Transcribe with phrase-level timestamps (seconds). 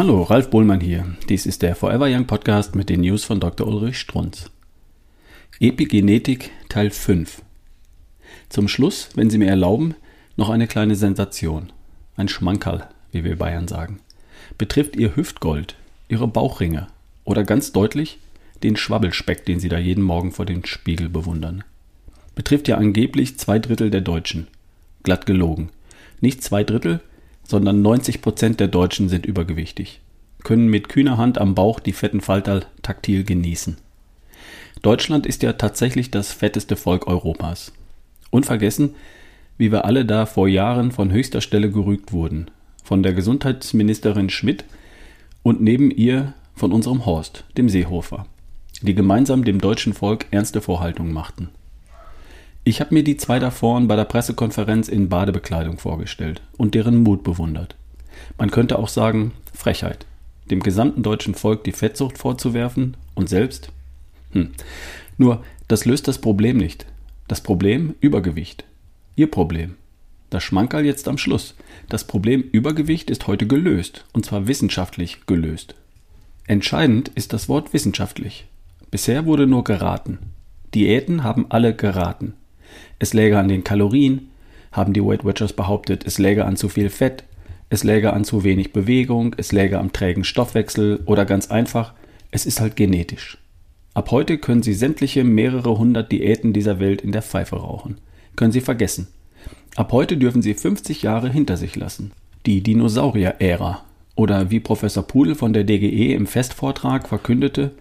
[0.00, 1.04] Hallo, Ralf Bohlmann hier.
[1.28, 3.66] Dies ist der Forever Young Podcast mit den News von Dr.
[3.66, 4.50] Ulrich Strunz.
[5.60, 7.42] Epigenetik Teil 5.
[8.48, 9.94] Zum Schluss, wenn Sie mir erlauben,
[10.38, 11.70] noch eine kleine Sensation.
[12.16, 14.00] Ein Schmankerl, wie wir Bayern sagen.
[14.56, 15.76] Betrifft Ihr Hüftgold,
[16.08, 16.86] Ihre Bauchringe
[17.24, 18.20] oder ganz deutlich
[18.62, 21.62] den Schwabbelspeck, den Sie da jeden Morgen vor dem Spiegel bewundern.
[22.34, 24.46] Betrifft ja angeblich zwei Drittel der Deutschen.
[25.02, 25.68] Glatt gelogen.
[26.22, 27.02] Nicht zwei Drittel,
[27.50, 30.00] sondern 90 Prozent der Deutschen sind übergewichtig,
[30.44, 33.76] können mit kühner Hand am Bauch die fetten Falterl taktil genießen.
[34.82, 37.72] Deutschland ist ja tatsächlich das fetteste Volk Europas.
[38.30, 38.94] Unvergessen,
[39.58, 42.46] wie wir alle da vor Jahren von höchster Stelle gerügt wurden,
[42.84, 44.64] von der Gesundheitsministerin Schmidt
[45.42, 48.26] und neben ihr von unserem Horst, dem Seehofer,
[48.80, 51.48] die gemeinsam dem deutschen Volk ernste Vorhaltungen machten.
[52.70, 57.24] Ich habe mir die zwei davor bei der Pressekonferenz in Badebekleidung vorgestellt und deren Mut
[57.24, 57.74] bewundert.
[58.38, 60.06] Man könnte auch sagen, Frechheit,
[60.52, 63.72] dem gesamten deutschen Volk die Fettsucht vorzuwerfen und selbst?
[64.30, 64.50] Hm.
[65.18, 66.86] Nur, das löst das Problem nicht.
[67.26, 68.62] Das Problem Übergewicht.
[69.16, 69.74] Ihr Problem.
[70.30, 71.56] Das Schmankerl jetzt am Schluss.
[71.88, 75.74] Das Problem Übergewicht ist heute gelöst, und zwar wissenschaftlich gelöst.
[76.46, 78.46] Entscheidend ist das Wort wissenschaftlich.
[78.92, 80.18] Bisher wurde nur geraten.
[80.72, 82.34] Diäten haben alle geraten.
[83.00, 84.28] Es läge an den Kalorien,
[84.72, 87.24] haben die Weight Watchers behauptet, es läge an zu viel Fett,
[87.70, 91.94] es läge an zu wenig Bewegung, es läge am trägen Stoffwechsel oder ganz einfach,
[92.30, 93.38] es ist halt genetisch.
[93.94, 97.96] Ab heute können Sie sämtliche mehrere hundert Diäten dieser Welt in der Pfeife rauchen.
[98.36, 99.08] Können Sie vergessen.
[99.76, 102.12] Ab heute dürfen Sie 50 Jahre hinter sich lassen.
[102.44, 103.82] Die Dinosaurier-Ära.
[104.14, 107.72] Oder wie Professor Pudel von der DGE im Festvortrag verkündete,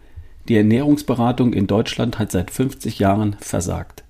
[0.48, 4.04] die Ernährungsberatung in Deutschland hat seit 50 Jahren versagt.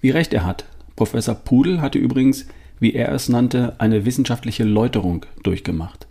[0.00, 0.64] Wie recht er hat.
[0.96, 2.46] Professor Pudel hatte übrigens,
[2.78, 6.06] wie er es nannte, eine wissenschaftliche Läuterung durchgemacht.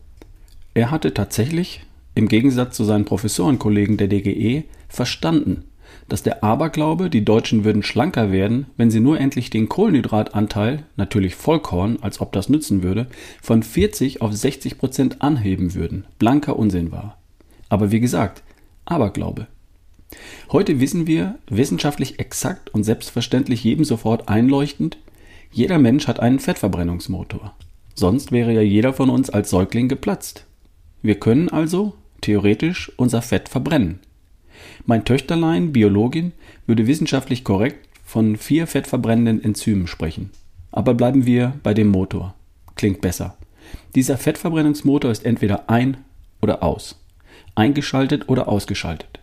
[0.73, 1.81] Er hatte tatsächlich,
[2.15, 5.63] im Gegensatz zu seinen Professorenkollegen der DGE, verstanden,
[6.07, 11.35] dass der Aberglaube, die Deutschen würden schlanker werden, wenn sie nur endlich den Kohlenhydratanteil, natürlich
[11.35, 13.07] Vollkorn, als ob das nützen würde,
[13.41, 17.17] von 40 auf 60 Prozent anheben würden, blanker Unsinn war.
[17.69, 18.43] Aber wie gesagt,
[18.85, 19.47] Aberglaube.
[20.51, 24.97] Heute wissen wir, wissenschaftlich exakt und selbstverständlich jedem sofort einleuchtend,
[25.51, 27.53] jeder Mensch hat einen Fettverbrennungsmotor.
[27.95, 30.45] Sonst wäre ja jeder von uns als Säugling geplatzt.
[31.01, 33.99] Wir können also, theoretisch, unser Fett verbrennen.
[34.85, 36.33] Mein Töchterlein, Biologin,
[36.65, 40.31] würde wissenschaftlich korrekt von vier fettverbrennenden Enzymen sprechen.
[40.71, 42.35] Aber bleiben wir bei dem Motor.
[42.75, 43.37] Klingt besser.
[43.95, 45.97] Dieser Fettverbrennungsmotor ist entweder ein
[46.41, 46.99] oder aus.
[47.55, 49.18] Eingeschaltet oder ausgeschaltet.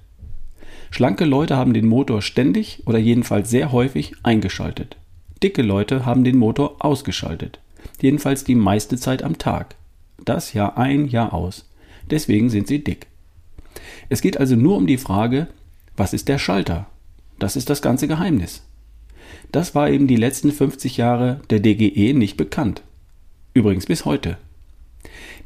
[0.90, 4.96] Schlanke Leute haben den Motor ständig oder jedenfalls sehr häufig eingeschaltet.
[5.42, 7.60] Dicke Leute haben den Motor ausgeschaltet.
[8.00, 9.74] Jedenfalls die meiste Zeit am Tag.
[10.24, 11.68] Das Jahr ein, Jahr aus.
[12.10, 13.06] Deswegen sind sie dick.
[14.08, 15.48] Es geht also nur um die Frage,
[15.96, 16.86] was ist der Schalter?
[17.38, 18.62] Das ist das ganze Geheimnis.
[19.52, 22.82] Das war eben die letzten 50 Jahre der DGE nicht bekannt.
[23.54, 24.38] Übrigens bis heute.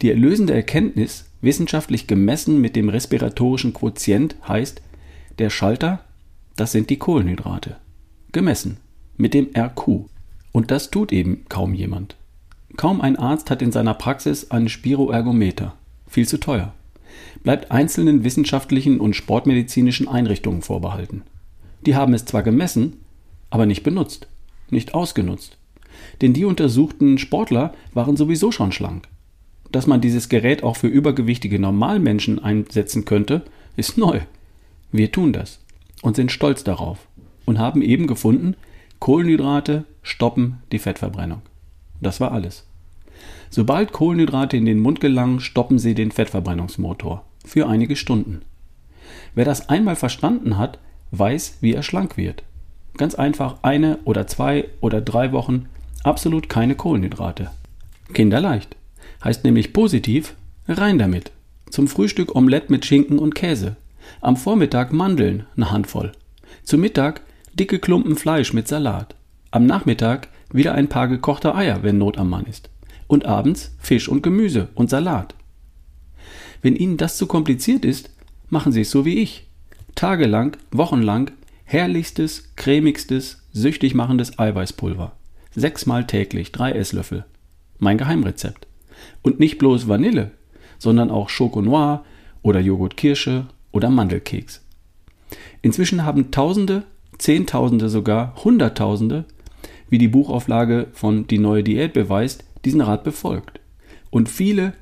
[0.03, 4.83] Die erlösende Erkenntnis, wissenschaftlich gemessen mit dem respiratorischen Quotient, heißt,
[5.41, 6.01] der Schalter,
[6.57, 7.77] das sind die Kohlenhydrate.
[8.33, 8.77] Gemessen
[9.17, 10.07] mit dem RQ.
[10.53, 12.17] Und das tut eben kaum jemand.
[12.77, 15.75] Kaum ein Arzt hat in seiner Praxis einen Spiroergometer.
[16.07, 16.73] Viel zu teuer.
[17.43, 21.23] Bleibt einzelnen wissenschaftlichen und sportmedizinischen Einrichtungen vorbehalten.
[21.87, 22.99] Die haben es zwar gemessen,
[23.49, 24.29] aber nicht benutzt,
[24.71, 25.59] nicht ausgenutzt.
[26.21, 29.09] Denn die untersuchten Sportler waren sowieso schon schlank.
[29.73, 33.43] Dass man dieses Gerät auch für übergewichtige Normalmenschen einsetzen könnte,
[33.77, 34.21] ist neu.
[34.93, 35.61] Wir tun das
[36.03, 37.07] und sind stolz darauf
[37.45, 38.57] und haben eben gefunden,
[38.99, 41.43] Kohlenhydrate stoppen die Fettverbrennung.
[42.01, 42.67] Das war alles.
[43.51, 48.43] Sobald Kohlenhydrate in den Mund gelangen, stoppen sie den Fettverbrennungsmotor für einige Stunden.
[49.35, 50.79] Wer das einmal verstanden hat,
[51.11, 52.45] weiß, wie er schlank wird.
[52.97, 55.67] Ganz einfach eine oder zwei oder drei Wochen
[56.03, 57.51] absolut keine Kohlenhydrate.
[58.13, 58.77] Kinderleicht.
[59.23, 60.35] Heißt nämlich positiv,
[60.69, 61.33] rein damit.
[61.71, 63.77] Zum Frühstück Omelette mit Schinken und Käse.
[64.21, 66.13] Am Vormittag Mandeln, eine Handvoll.
[66.65, 67.23] Zum Mittag
[67.55, 69.15] dicke Klumpen Fleisch mit Salat.
[69.51, 72.71] Am Nachmittag wieder ein paar gekochte Eier, wenn Not am Mann ist.
[73.07, 75.35] Und abends Fisch und Gemüse und Salat.
[76.63, 78.11] Wenn Ihnen das zu kompliziert ist,
[78.49, 79.47] machen Sie es so wie ich.
[79.95, 81.31] Tagelang, wochenlang
[81.65, 85.13] herrlichstes, cremigstes, süchtig machendes Eiweißpulver.
[85.55, 87.25] Sechsmal täglich, drei Esslöffel.
[87.79, 88.67] Mein Geheimrezept.
[89.23, 90.33] Und nicht bloß Vanille,
[90.79, 92.05] sondern auch Schoko Noir
[92.43, 94.63] oder Joghurt Kirsche oder Mandelkeks.
[95.63, 96.85] Inzwischen haben Tausende,
[97.19, 99.25] Zehntausende sogar, Hunderttausende,
[99.89, 103.61] wie die Buchauflage von Die neue Diät beweist, diesen Rat befolgt.
[104.11, 104.73] Und viele,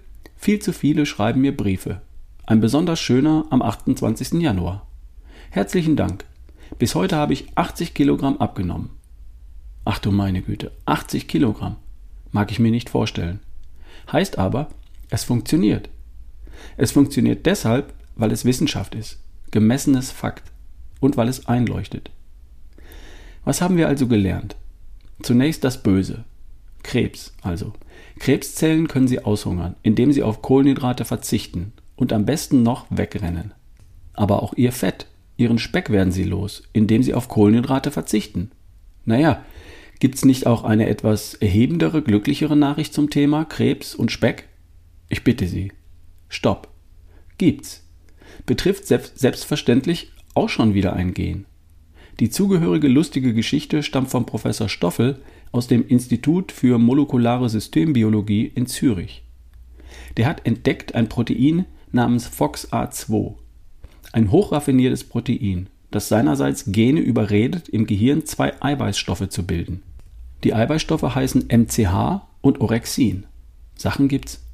[0.41, 2.01] Viel zu viele schreiben mir Briefe.
[2.47, 4.35] Ein besonders schöner am 28.
[4.35, 4.87] Januar.
[5.51, 6.25] Herzlichen Dank.
[6.79, 8.91] Bis heute habe ich 80 Kilogramm abgenommen.
[9.85, 11.75] Ach du meine Güte, 80 Kilogramm.
[12.31, 13.41] Mag ich mir nicht vorstellen.
[14.13, 14.69] Heißt aber,
[15.11, 15.91] es funktioniert.
[16.77, 19.19] Es funktioniert deshalb, weil es Wissenschaft ist,
[19.51, 20.53] gemessenes Fakt
[21.01, 22.11] und weil es einleuchtet.
[23.45, 24.57] Was haben wir also gelernt?
[25.23, 26.25] Zunächst das Böse.
[26.83, 27.73] Krebs also.
[28.19, 33.55] Krebszellen können Sie aushungern, indem Sie auf Kohlenhydrate verzichten und am besten noch wegrennen.
[34.13, 35.07] Aber auch Ihr Fett,
[35.37, 38.51] Ihren Speck werden Sie los, indem Sie auf Kohlenhydrate verzichten.
[39.05, 39.45] Naja,
[40.01, 44.49] gibt's nicht auch eine etwas erhebendere, glücklichere Nachricht zum Thema Krebs und Speck?
[45.09, 45.73] Ich bitte Sie.
[46.29, 46.69] Stopp.
[47.39, 47.88] Gibt's.
[48.47, 51.47] Betrifft selbstverständlich auch schon wieder ein Gen.
[52.21, 55.21] Die zugehörige lustige Geschichte stammt von Professor Stoffel
[55.53, 59.23] aus dem Institut für molekulare Systembiologie in Zürich.
[60.17, 63.35] Der hat entdeckt ein Protein namens FOXA2,
[64.13, 69.83] ein hochraffiniertes Protein, das seinerseits Gene überredet, im Gehirn zwei Eiweißstoffe zu bilden.
[70.45, 73.27] Die Eiweißstoffe heißen MCH und Orexin.
[73.77, 74.45] Sachen gibt's.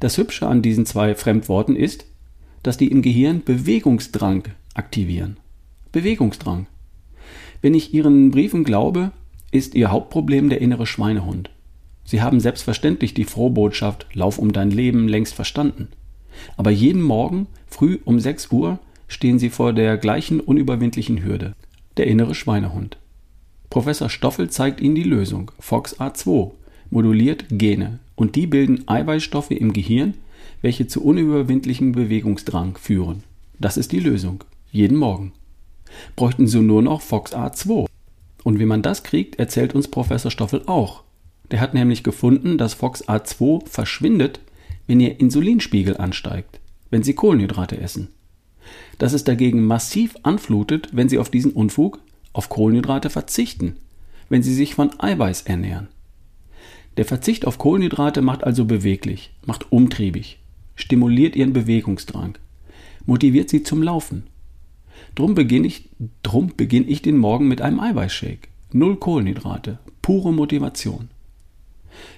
[0.00, 2.06] Das Hübsche an diesen zwei Fremdworten ist,
[2.64, 4.42] dass die im Gehirn Bewegungsdrang
[4.74, 5.36] aktivieren.
[5.92, 6.66] Bewegungsdrang.
[7.62, 9.12] Wenn ich Ihren Briefen glaube,
[9.52, 11.50] ist Ihr Hauptproblem der innere Schweinehund.
[12.04, 15.88] Sie haben selbstverständlich die Frohbotschaft Lauf um dein Leben längst verstanden.
[16.56, 21.54] Aber jeden Morgen, früh um 6 Uhr, stehen Sie vor der gleichen unüberwindlichen Hürde.
[21.96, 22.96] Der innere Schweinehund.
[23.70, 25.50] Professor Stoffel zeigt Ihnen die Lösung.
[25.60, 26.50] FOXA2
[26.90, 30.14] moduliert Gene und die bilden Eiweißstoffe im Gehirn,
[30.64, 33.22] welche zu unüberwindlichem Bewegungsdrang führen.
[33.60, 34.44] Das ist die Lösung.
[34.72, 35.34] Jeden Morgen
[36.16, 37.86] bräuchten sie nur noch Fox A2.
[38.44, 41.02] Und wie man das kriegt, erzählt uns Professor Stoffel auch.
[41.50, 44.40] Der hat nämlich gefunden, dass Fox A2 verschwindet,
[44.86, 48.08] wenn ihr Insulinspiegel ansteigt, wenn sie Kohlenhydrate essen.
[48.96, 52.00] Dass es dagegen massiv anflutet, wenn sie auf diesen Unfug,
[52.32, 53.76] auf Kohlenhydrate verzichten,
[54.30, 55.88] wenn sie sich von Eiweiß ernähren.
[56.96, 60.38] Der Verzicht auf Kohlenhydrate macht also beweglich, macht umtriebig,
[60.76, 62.38] stimuliert ihren Bewegungsdrang,
[63.06, 64.24] motiviert sie zum Laufen,
[65.14, 65.88] Drum beginne ich,
[66.22, 68.48] drum beginn ich den Morgen mit einem Eiweißshake.
[68.72, 69.78] Null Kohlenhydrate.
[70.02, 71.08] Pure Motivation.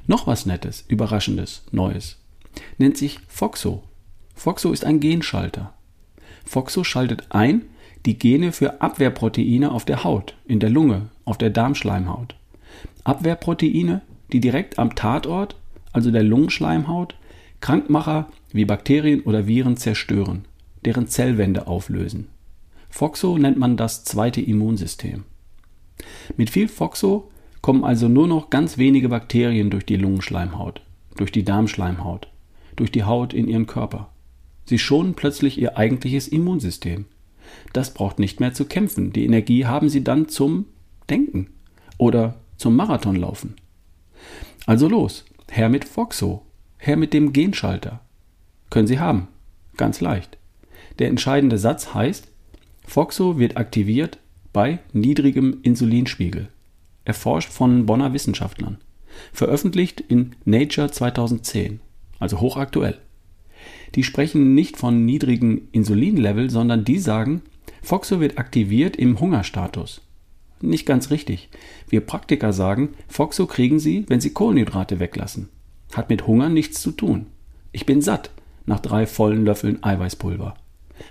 [0.06, 2.16] Noch was Nettes, Überraschendes, Neues.
[2.78, 3.82] Nennt sich Foxo.
[4.34, 5.74] Foxo ist ein Genschalter.
[6.44, 7.62] Foxo schaltet ein
[8.06, 12.36] die Gene für Abwehrproteine auf der Haut, in der Lunge, auf der Darmschleimhaut.
[13.02, 14.00] Abwehrproteine,
[14.32, 15.56] die direkt am Tatort,
[15.92, 17.16] also der Lungenschleimhaut,
[17.60, 20.44] Krankmacher wie Bakterien oder Viren zerstören,
[20.84, 22.28] deren Zellwände auflösen.
[22.88, 25.24] Foxo nennt man das zweite Immunsystem.
[26.36, 27.30] Mit viel Foxo
[27.60, 30.80] kommen also nur noch ganz wenige Bakterien durch die Lungenschleimhaut,
[31.16, 32.28] durch die Darmschleimhaut,
[32.76, 34.10] durch die Haut in ihren Körper.
[34.64, 37.06] Sie schonen plötzlich ihr eigentliches Immunsystem.
[37.72, 39.12] Das braucht nicht mehr zu kämpfen.
[39.12, 40.66] Die Energie haben sie dann zum
[41.10, 41.48] Denken
[41.98, 43.56] oder zum Marathonlaufen.
[44.64, 46.45] Also los, her mit Foxo,
[46.86, 48.00] her mit dem Genschalter.
[48.70, 49.28] Können Sie haben,
[49.76, 50.38] ganz leicht.
[50.98, 52.28] Der entscheidende Satz heißt,
[52.86, 54.18] Foxo wird aktiviert
[54.52, 56.48] bei niedrigem Insulinspiegel.
[57.04, 58.78] Erforscht von Bonner Wissenschaftlern.
[59.32, 61.80] Veröffentlicht in Nature 2010,
[62.18, 62.98] also hochaktuell.
[63.94, 67.42] Die sprechen nicht von niedrigen Insulinlevel, sondern die sagen,
[67.82, 70.02] Foxo wird aktiviert im Hungerstatus.
[70.60, 71.50] Nicht ganz richtig.
[71.88, 75.48] Wir Praktiker sagen, Foxo kriegen Sie, wenn Sie Kohlenhydrate weglassen.
[75.94, 77.26] Hat mit Hunger nichts zu tun.
[77.72, 78.30] Ich bin satt
[78.64, 80.54] nach drei vollen Löffeln Eiweißpulver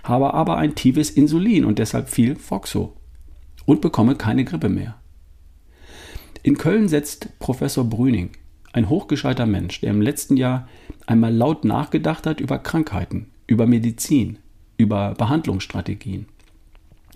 [0.04, 2.96] habe aber ein tiefes Insulin und deshalb viel Foxo
[3.64, 4.96] und bekomme keine Grippe mehr.
[6.42, 8.30] In Köln setzt Professor Brüning,
[8.72, 10.68] ein hochgescheiter Mensch, der im letzten Jahr
[11.06, 14.38] einmal laut nachgedacht hat über Krankheiten, über Medizin,
[14.76, 16.26] über Behandlungsstrategien.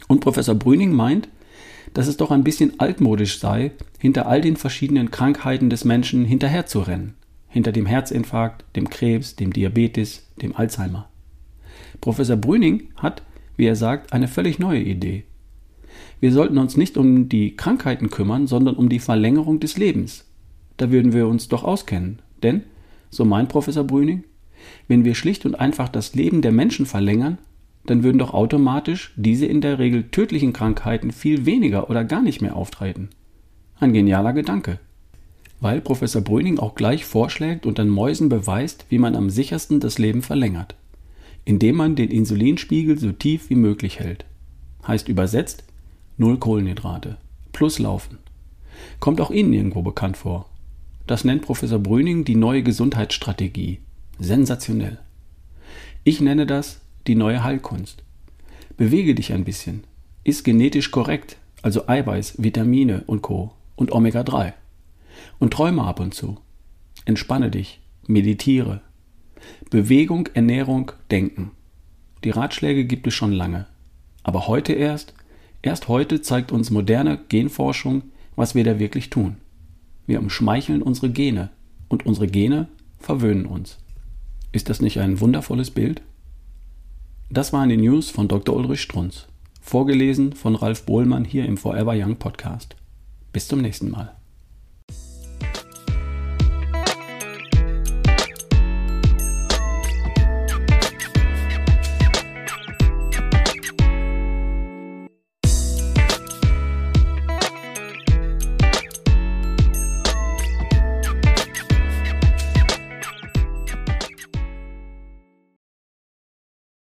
[0.08, 1.28] Und Professor Brüning meint,
[1.94, 7.14] dass es doch ein bisschen altmodisch sei, hinter all den verschiedenen Krankheiten des Menschen hinterherzurennen.
[7.50, 11.08] Hinter dem Herzinfarkt, dem Krebs, dem Diabetes, dem Alzheimer.
[12.00, 13.22] Professor Brüning hat,
[13.56, 15.24] wie er sagt, eine völlig neue Idee.
[16.20, 20.24] Wir sollten uns nicht um die Krankheiten kümmern, sondern um die Verlängerung des Lebens.
[20.76, 22.20] Da würden wir uns doch auskennen.
[22.42, 22.62] Denn,
[23.10, 24.24] so meint Professor Brüning,
[24.88, 27.38] wenn wir schlicht und einfach das Leben der Menschen verlängern,
[27.86, 32.40] dann würden doch automatisch diese in der Regel tödlichen Krankheiten viel weniger oder gar nicht
[32.40, 33.08] mehr auftreten.
[33.78, 34.78] Ein genialer Gedanke.
[35.60, 39.98] Weil Professor Brüning auch gleich vorschlägt und an Mäusen beweist, wie man am sichersten das
[39.98, 40.74] Leben verlängert
[41.44, 44.24] indem man den Insulinspiegel so tief wie möglich hält.
[44.86, 45.64] Heißt übersetzt
[46.16, 47.16] null Kohlenhydrate
[47.52, 48.18] plus Laufen.
[49.00, 50.48] Kommt auch Ihnen irgendwo bekannt vor.
[51.06, 53.80] Das nennt Professor Brüning die neue Gesundheitsstrategie.
[54.18, 54.98] Sensationell.
[56.04, 58.02] Ich nenne das die neue Heilkunst.
[58.76, 59.84] Bewege dich ein bisschen.
[60.22, 63.52] Iss genetisch korrekt, also Eiweiß, Vitamine und Co.
[63.76, 64.52] und Omega-3.
[65.38, 66.38] Und träume ab und zu.
[67.04, 68.82] Entspanne dich, meditiere.
[69.70, 71.52] Bewegung, Ernährung, Denken.
[72.24, 73.66] Die Ratschläge gibt es schon lange.
[74.22, 75.14] Aber heute erst,
[75.62, 78.02] erst heute zeigt uns moderne Genforschung,
[78.36, 79.36] was wir da wirklich tun.
[80.06, 81.50] Wir umschmeicheln unsere Gene
[81.88, 83.78] und unsere Gene verwöhnen uns.
[84.52, 86.02] Ist das nicht ein wundervolles Bild?
[87.30, 88.56] Das waren die News von Dr.
[88.56, 89.28] Ulrich Strunz,
[89.60, 92.74] vorgelesen von Ralf Bohlmann hier im Forever Young Podcast.
[93.32, 94.19] Bis zum nächsten Mal.